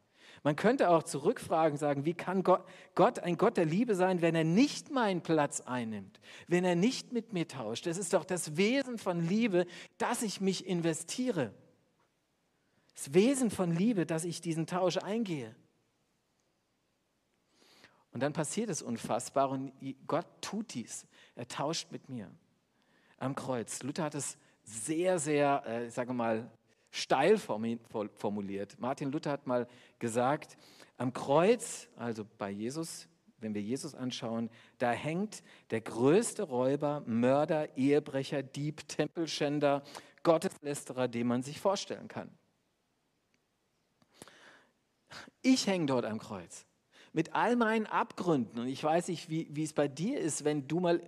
Man 0.47 0.55
könnte 0.55 0.89
auch 0.91 1.03
zurückfragen, 1.03 1.77
sagen, 1.77 2.05
wie 2.05 2.13
kann 2.13 2.41
Gott, 2.41 2.63
Gott 2.95 3.19
ein 3.19 3.37
Gott 3.37 3.57
der 3.57 3.65
Liebe 3.65 3.95
sein, 3.95 4.21
wenn 4.21 4.33
er 4.33 4.45
nicht 4.45 4.89
meinen 4.91 5.19
Platz 5.19 5.59
einnimmt, 5.59 6.21
wenn 6.47 6.63
er 6.63 6.75
nicht 6.75 7.11
mit 7.11 7.33
mir 7.33 7.49
tauscht? 7.49 7.85
Das 7.85 7.97
ist 7.97 8.13
doch 8.13 8.23
das 8.23 8.55
Wesen 8.55 8.97
von 8.97 9.19
Liebe, 9.19 9.65
dass 9.97 10.21
ich 10.21 10.39
mich 10.39 10.65
investiere. 10.65 11.53
Das 12.95 13.13
Wesen 13.13 13.51
von 13.51 13.73
Liebe, 13.73 14.05
dass 14.05 14.23
ich 14.23 14.39
diesen 14.39 14.67
Tausch 14.67 14.95
eingehe. 14.95 15.53
Und 18.13 18.21
dann 18.21 18.31
passiert 18.31 18.69
es 18.69 18.81
unfassbar 18.81 19.49
und 19.49 19.73
Gott 20.07 20.27
tut 20.39 20.73
dies. 20.75 21.07
Er 21.35 21.49
tauscht 21.49 21.91
mit 21.91 22.07
mir 22.07 22.31
am 23.17 23.35
Kreuz. 23.35 23.83
Luther 23.83 24.05
hat 24.05 24.15
es 24.15 24.37
sehr, 24.63 25.19
sehr, 25.19 25.63
äh, 25.67 25.87
ich 25.87 25.93
sage 25.93 26.13
mal, 26.13 26.49
steil 26.97 27.37
formuliert. 27.37 28.79
Martin 28.79 29.11
Luther 29.11 29.31
hat 29.31 29.47
mal 29.47 29.67
gesagt, 29.99 30.57
am 30.97 31.13
Kreuz, 31.13 31.89
also 31.95 32.25
bei 32.37 32.49
Jesus, 32.49 33.07
wenn 33.39 33.53
wir 33.53 33.61
Jesus 33.61 33.93
anschauen, 33.93 34.49
da 34.79 34.91
hängt 34.91 35.43
der 35.69 35.81
größte 35.81 36.43
Räuber, 36.43 37.03
Mörder, 37.05 37.77
Ehebrecher, 37.77 38.41
Dieb, 38.41 38.87
Tempelschänder, 38.87 39.83
Gotteslästerer, 40.23 41.07
den 41.07 41.27
man 41.27 41.43
sich 41.43 41.59
vorstellen 41.59 42.07
kann. 42.07 42.29
Ich 45.41 45.67
hänge 45.67 45.85
dort 45.85 46.05
am 46.05 46.19
Kreuz 46.19 46.65
mit 47.13 47.33
all 47.33 47.55
meinen 47.55 47.87
Abgründen. 47.87 48.59
Und 48.59 48.67
ich 48.67 48.83
weiß 48.83 49.07
nicht, 49.07 49.27
wie, 49.27 49.47
wie 49.49 49.63
es 49.63 49.73
bei 49.73 49.87
dir 49.87 50.19
ist, 50.19 50.43
wenn 50.43 50.67
du 50.67 50.79
mal 50.79 51.01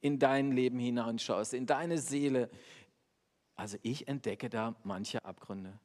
in 0.00 0.18
dein 0.18 0.52
Leben 0.52 0.78
hineinschaust, 0.78 1.52
in 1.52 1.66
deine 1.66 1.98
Seele, 1.98 2.48
also 3.60 3.76
ich 3.82 4.08
entdecke 4.08 4.48
da 4.48 4.74
manche 4.84 5.22
Abgründe, 5.22 5.78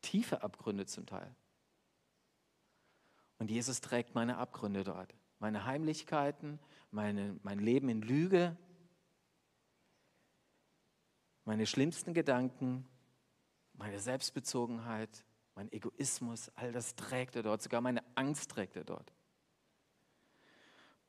tiefe 0.00 0.42
Abgründe 0.42 0.86
zum 0.86 1.06
Teil. 1.06 1.34
Und 3.38 3.50
Jesus 3.50 3.80
trägt 3.80 4.14
meine 4.14 4.38
Abgründe 4.38 4.84
dort, 4.84 5.12
meine 5.40 5.64
Heimlichkeiten, 5.64 6.60
meine, 6.92 7.36
mein 7.42 7.58
Leben 7.58 7.88
in 7.88 8.00
Lüge, 8.00 8.56
meine 11.44 11.66
schlimmsten 11.66 12.14
Gedanken, 12.14 12.86
meine 13.72 13.98
Selbstbezogenheit, 13.98 15.24
mein 15.56 15.70
Egoismus, 15.72 16.52
all 16.54 16.70
das 16.70 16.94
trägt 16.94 17.34
er 17.34 17.42
dort, 17.42 17.60
sogar 17.60 17.80
meine 17.80 18.04
Angst 18.14 18.52
trägt 18.52 18.76
er 18.76 18.84
dort. 18.84 19.12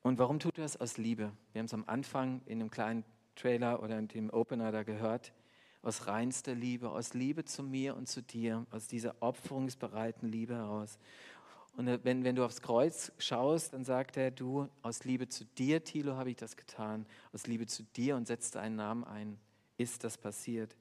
Und 0.00 0.18
warum 0.18 0.40
tut 0.40 0.58
er 0.58 0.64
das? 0.64 0.76
Aus 0.76 0.96
Liebe. 0.96 1.32
Wir 1.52 1.60
haben 1.60 1.66
es 1.66 1.74
am 1.74 1.84
Anfang 1.86 2.42
in 2.44 2.60
einem 2.60 2.70
kleinen 2.70 3.04
Trailer 3.36 3.80
oder 3.84 3.98
in 4.00 4.08
dem 4.08 4.30
Opener 4.30 4.72
da 4.72 4.82
gehört. 4.82 5.32
Aus 5.82 6.06
reinster 6.06 6.54
Liebe, 6.54 6.90
aus 6.90 7.14
Liebe 7.14 7.44
zu 7.44 7.62
mir 7.62 7.96
und 7.96 8.08
zu 8.08 8.22
dir, 8.22 8.66
aus 8.70 8.88
dieser 8.88 9.14
opferungsbereiten 9.20 10.28
Liebe 10.28 10.54
heraus. 10.54 10.98
Und 11.76 11.86
wenn, 12.04 12.24
wenn 12.24 12.34
du 12.34 12.44
aufs 12.44 12.60
Kreuz 12.60 13.12
schaust, 13.18 13.72
dann 13.72 13.84
sagt 13.84 14.16
er, 14.16 14.32
du, 14.32 14.68
aus 14.82 15.04
Liebe 15.04 15.28
zu 15.28 15.44
dir, 15.44 15.84
Thilo, 15.84 16.16
habe 16.16 16.30
ich 16.30 16.36
das 16.36 16.56
getan. 16.56 17.06
Aus 17.32 17.46
Liebe 17.46 17.66
zu 17.66 17.84
dir 17.84 18.16
und 18.16 18.26
setzt 18.26 18.56
einen 18.56 18.74
Namen 18.74 19.04
ein. 19.04 19.38
Ist 19.76 20.02
das 20.02 20.18
passiert? 20.18 20.76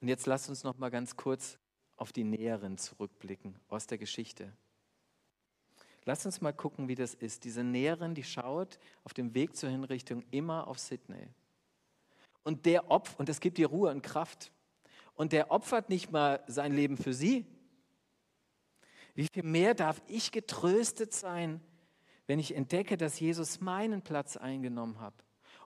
Und 0.00 0.08
jetzt 0.08 0.26
lasst 0.26 0.48
uns 0.48 0.64
noch 0.64 0.78
mal 0.78 0.88
ganz 0.88 1.16
kurz 1.16 1.58
auf 1.98 2.12
die 2.12 2.24
Näheren 2.24 2.78
zurückblicken 2.78 3.58
aus 3.68 3.86
der 3.86 3.98
Geschichte. 3.98 4.50
Lasst 6.06 6.24
uns 6.24 6.40
mal 6.40 6.52
gucken, 6.52 6.88
wie 6.88 6.94
das 6.94 7.12
ist. 7.12 7.44
Diese 7.44 7.62
Näherin, 7.62 8.14
die 8.14 8.24
schaut 8.24 8.78
auf 9.04 9.12
dem 9.12 9.34
Weg 9.34 9.56
zur 9.56 9.68
Hinrichtung 9.68 10.24
immer 10.30 10.68
auf 10.68 10.78
Sydney. 10.78 11.28
Und 12.48 12.64
der 12.64 12.90
opfert, 12.90 13.20
und 13.20 13.28
es 13.28 13.40
gibt 13.40 13.58
ihr 13.58 13.66
Ruhe 13.66 13.90
und 13.90 14.00
Kraft. 14.00 14.52
Und 15.12 15.34
der 15.34 15.50
opfert 15.50 15.90
nicht 15.90 16.10
mal 16.12 16.42
sein 16.46 16.72
Leben 16.72 16.96
für 16.96 17.12
sie. 17.12 17.44
Wie 19.14 19.26
viel 19.30 19.42
mehr 19.42 19.74
darf 19.74 20.00
ich 20.06 20.32
getröstet 20.32 21.12
sein, 21.12 21.60
wenn 22.26 22.38
ich 22.38 22.56
entdecke, 22.56 22.96
dass 22.96 23.20
Jesus 23.20 23.60
meinen 23.60 24.00
Platz 24.00 24.38
eingenommen 24.38 24.98
hat 24.98 25.12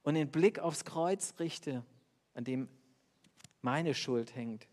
und 0.03 0.15
den 0.15 0.33
Blick 0.33 0.59
aufs 0.59 0.85
Kreuz 0.85 1.35
richte, 1.39 1.85
an 2.35 2.43
dem 2.43 2.69
meine 3.61 3.95
Schuld 3.95 4.35
hängt. 4.35 4.67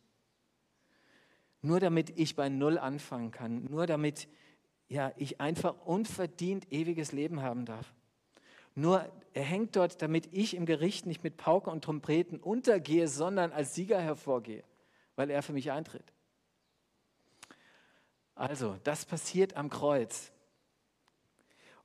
Nur 1.62 1.80
damit 1.80 2.10
ich 2.18 2.36
bei 2.36 2.50
Null 2.50 2.80
anfangen 2.80 3.30
kann, 3.30 3.66
nur 3.66 3.86
damit 3.86 4.28
ja, 4.88 5.14
ich 5.16 5.40
einfach 5.40 5.76
unverdient 5.86 6.74
ewiges 6.74 7.12
Leben 7.12 7.44
haben 7.44 7.66
darf. 7.66 7.94
Nur 8.76 9.10
er 9.34 9.44
hängt 9.44 9.76
dort, 9.76 10.02
damit 10.02 10.30
ich 10.34 10.56
im 10.56 10.66
Gericht 10.66 11.06
nicht 11.06 11.24
mit 11.24 11.38
Pauke 11.38 11.70
und 11.70 11.84
Trompeten 11.84 12.40
untergehe, 12.40 13.08
sondern 13.08 13.52
als 13.52 13.76
Sieger 13.76 14.02
hervorgehe, 14.02 14.64
weil 15.16 15.30
er 15.30 15.44
für 15.44 15.54
mich 15.54 15.72
eintritt. 15.72 16.14
Also, 18.36 18.78
das 18.84 19.06
passiert 19.06 19.56
am 19.56 19.70
Kreuz. 19.70 20.32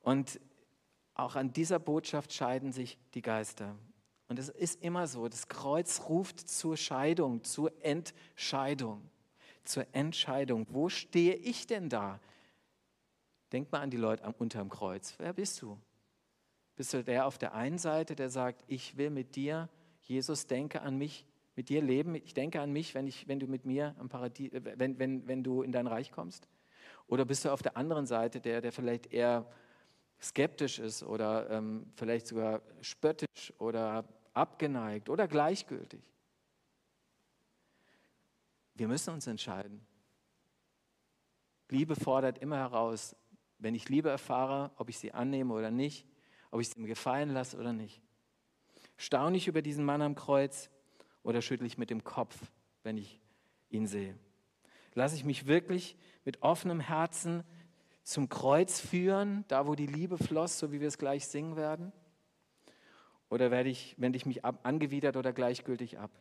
Und 0.01 0.39
auch 1.13 1.35
an 1.35 1.51
dieser 1.51 1.79
Botschaft 1.79 2.33
scheiden 2.33 2.71
sich 2.71 2.97
die 3.13 3.21
Geister. 3.21 3.75
Und 4.27 4.39
es 4.39 4.49
ist 4.49 4.81
immer 4.81 5.07
so, 5.07 5.27
das 5.27 5.47
Kreuz 5.47 6.01
ruft 6.09 6.39
zur 6.49 6.77
Scheidung, 6.77 7.43
zur 7.43 7.71
Entscheidung, 7.83 9.09
zur 9.63 9.85
Entscheidung. 9.93 10.65
Wo 10.69 10.89
stehe 10.89 11.35
ich 11.35 11.67
denn 11.67 11.89
da? 11.89 12.19
Denk 13.51 13.71
mal 13.71 13.81
an 13.81 13.91
die 13.91 13.97
Leute 13.97 14.23
unterm 14.37 14.69
Kreuz. 14.69 15.13
Wer 15.17 15.33
bist 15.33 15.61
du? 15.61 15.77
Bist 16.75 16.93
du 16.93 17.03
der 17.03 17.25
auf 17.25 17.37
der 17.37 17.53
einen 17.53 17.77
Seite, 17.77 18.15
der 18.15 18.29
sagt, 18.29 18.63
ich 18.67 18.97
will 18.97 19.09
mit 19.09 19.35
dir, 19.35 19.69
Jesus, 20.01 20.47
denke 20.47 20.81
an 20.81 20.97
mich, 20.97 21.25
mit 21.55 21.69
dir 21.69 21.81
leben, 21.81 22.15
ich 22.15 22.33
denke 22.33 22.59
an 22.59 22.71
mich, 22.71 22.93
wenn, 22.93 23.07
ich, 23.07 23.27
wenn 23.27 23.39
du 23.39 23.47
mit 23.47 23.65
mir 23.65 23.95
am 23.97 24.09
Paradies, 24.09 24.51
wenn, 24.51 24.99
wenn, 24.99 25.27
wenn 25.27 25.43
du 25.43 25.61
in 25.61 25.71
dein 25.71 25.87
Reich 25.87 26.11
kommst? 26.11 26.49
Oder 27.07 27.23
bist 27.23 27.45
du 27.45 27.51
auf 27.51 27.61
der 27.61 27.77
anderen 27.77 28.05
Seite 28.05 28.41
der, 28.41 28.61
der 28.61 28.71
vielleicht 28.71 29.13
eher 29.13 29.47
skeptisch 30.21 30.79
ist 30.79 31.03
oder 31.03 31.49
ähm, 31.49 31.85
vielleicht 31.95 32.27
sogar 32.27 32.61
spöttisch 32.81 33.53
oder 33.57 34.05
abgeneigt 34.33 35.09
oder 35.09 35.27
gleichgültig. 35.27 36.01
Wir 38.73 38.87
müssen 38.87 39.13
uns 39.13 39.27
entscheiden. 39.27 39.85
Liebe 41.69 41.95
fordert 41.95 42.39
immer 42.39 42.57
heraus, 42.57 43.15
wenn 43.57 43.73
ich 43.73 43.87
Liebe 43.89 44.09
erfahre, 44.09 44.71
ob 44.75 44.89
ich 44.89 44.99
sie 44.99 45.13
annehme 45.13 45.53
oder 45.53 45.71
nicht, 45.71 46.05
ob 46.55 46.61
ich 46.61 46.69
sie 46.69 46.79
mir 46.79 46.87
gefallen 46.87 47.31
lasse 47.31 47.57
oder 47.57 47.73
nicht. 47.73 48.01
Staune 48.95 49.35
ich 49.35 49.49
über 49.49 49.61
diesen 49.61 49.83
Mann 49.83 50.01
am 50.01 50.15
Kreuz 50.15 50.69
oder 51.21 51.41
schüttle 51.41 51.67
ich 51.67 51.77
mit 51.77 51.89
dem 51.89 52.05
Kopf, 52.05 52.33
wenn 52.81 52.97
ich 52.97 53.19
ihn 53.69 53.87
sehe? 53.87 54.17
Lasse 54.93 55.17
ich 55.17 55.25
mich 55.25 55.47
wirklich 55.47 55.97
mit 56.23 56.43
offenem 56.43 56.79
Herzen 56.79 57.43
zum 58.03 58.29
Kreuz 58.29 58.79
führen, 58.79 59.43
da 59.49 59.67
wo 59.67 59.75
die 59.75 59.85
Liebe 59.85 60.17
floss, 60.17 60.57
so 60.57 60.71
wie 60.71 60.79
wir 60.79 60.87
es 60.87 60.97
gleich 60.97 61.27
singen 61.27 61.57
werden? 61.57 61.91
Oder 63.27 63.51
werde 63.51 63.67
ich, 63.67 63.93
wende 63.99 64.15
ich 64.15 64.25
mich 64.25 64.45
ab, 64.45 64.61
angewidert 64.63 65.17
oder 65.17 65.33
gleichgültig 65.33 65.99
ab? 65.99 66.11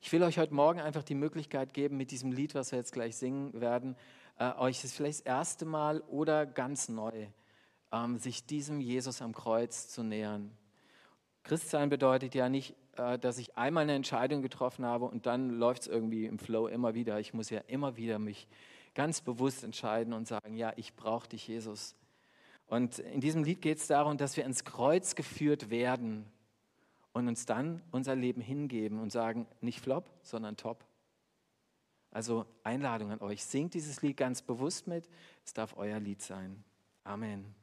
Ich 0.00 0.10
will 0.12 0.22
euch 0.22 0.38
heute 0.38 0.54
Morgen 0.54 0.80
einfach 0.80 1.02
die 1.02 1.14
Möglichkeit 1.14 1.74
geben, 1.74 1.98
mit 1.98 2.10
diesem 2.10 2.32
Lied, 2.32 2.54
was 2.54 2.72
wir 2.72 2.78
jetzt 2.78 2.94
gleich 2.94 3.18
singen 3.18 3.60
werden, 3.60 3.96
äh, 4.38 4.50
euch 4.54 4.80
das 4.80 4.94
vielleicht 4.94 5.20
das 5.20 5.26
erste 5.26 5.66
Mal 5.66 6.00
oder 6.08 6.46
ganz 6.46 6.88
neu, 6.88 7.26
ähm, 7.92 8.18
sich 8.18 8.44
diesem 8.46 8.80
Jesus 8.80 9.22
am 9.22 9.34
Kreuz 9.34 9.88
zu 9.88 10.02
nähern. 10.02 10.50
Christsein 11.42 11.88
bedeutet 11.88 12.34
ja 12.34 12.48
nicht, 12.48 12.74
äh, 12.96 13.18
dass 13.18 13.38
ich 13.38 13.56
einmal 13.56 13.84
eine 13.84 13.94
Entscheidung 13.94 14.42
getroffen 14.42 14.84
habe 14.84 15.06
und 15.06 15.26
dann 15.26 15.50
läuft 15.50 15.82
es 15.82 15.88
irgendwie 15.88 16.26
im 16.26 16.38
Flow 16.38 16.66
immer 16.66 16.94
wieder. 16.94 17.18
Ich 17.20 17.34
muss 17.34 17.50
ja 17.50 17.60
immer 17.66 17.96
wieder 17.96 18.18
mich 18.18 18.46
ganz 18.94 19.20
bewusst 19.20 19.64
entscheiden 19.64 20.12
und 20.12 20.26
sagen, 20.26 20.54
ja, 20.54 20.72
ich 20.76 20.94
brauche 20.94 21.28
dich, 21.28 21.46
Jesus. 21.48 21.94
Und 22.66 22.98
in 23.00 23.20
diesem 23.20 23.42
Lied 23.44 23.62
geht 23.62 23.78
es 23.78 23.86
darum, 23.86 24.16
dass 24.16 24.36
wir 24.36 24.44
ins 24.44 24.64
Kreuz 24.64 25.14
geführt 25.14 25.70
werden 25.70 26.26
und 27.12 27.26
uns 27.26 27.46
dann 27.46 27.82
unser 27.90 28.14
Leben 28.14 28.40
hingeben 28.40 29.00
und 29.00 29.10
sagen, 29.10 29.46
nicht 29.60 29.80
flop, 29.80 30.08
sondern 30.22 30.56
top. 30.56 30.84
Also 32.12 32.46
Einladung 32.64 33.10
an 33.10 33.20
euch, 33.20 33.44
singt 33.44 33.74
dieses 33.74 34.02
Lied 34.02 34.16
ganz 34.16 34.42
bewusst 34.42 34.86
mit, 34.86 35.08
es 35.44 35.52
darf 35.52 35.76
euer 35.76 36.00
Lied 36.00 36.22
sein. 36.22 36.64
Amen. 37.04 37.59